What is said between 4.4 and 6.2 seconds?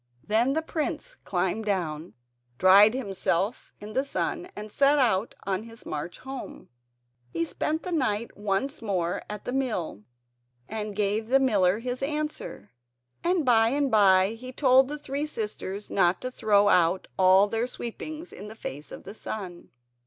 and set out on his march